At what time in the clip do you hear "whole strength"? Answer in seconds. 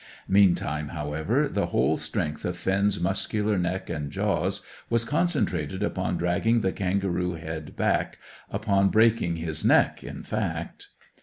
1.67-2.43